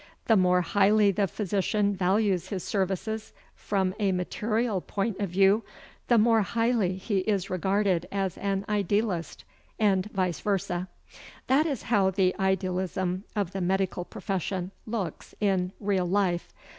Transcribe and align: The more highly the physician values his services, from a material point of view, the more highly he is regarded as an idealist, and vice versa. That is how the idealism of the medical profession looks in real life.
The 0.25 0.35
more 0.35 0.61
highly 0.61 1.11
the 1.11 1.27
physician 1.27 1.95
values 1.95 2.47
his 2.47 2.63
services, 2.63 3.33
from 3.53 3.93
a 3.99 4.11
material 4.11 4.81
point 4.81 5.19
of 5.19 5.29
view, 5.29 5.63
the 6.07 6.17
more 6.17 6.41
highly 6.41 6.95
he 6.97 7.19
is 7.19 7.51
regarded 7.51 8.07
as 8.11 8.35
an 8.39 8.65
idealist, 8.67 9.43
and 9.77 10.07
vice 10.07 10.39
versa. 10.39 10.87
That 11.45 11.67
is 11.67 11.83
how 11.83 12.09
the 12.09 12.35
idealism 12.39 13.25
of 13.35 13.51
the 13.51 13.61
medical 13.61 14.03
profession 14.03 14.71
looks 14.87 15.35
in 15.39 15.71
real 15.79 16.07
life. 16.09 16.51